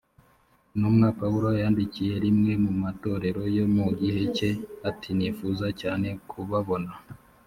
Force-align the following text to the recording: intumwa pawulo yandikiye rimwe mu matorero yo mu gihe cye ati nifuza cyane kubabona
intumwa 0.75 1.07
pawulo 1.19 1.47
yandikiye 1.61 2.13
rimwe 2.25 2.51
mu 2.63 2.71
matorero 2.83 3.41
yo 3.57 3.65
mu 3.75 3.85
gihe 3.99 4.21
cye 4.35 4.49
ati 4.89 5.09
nifuza 5.17 5.67
cyane 5.81 6.07
kubabona 6.29 6.91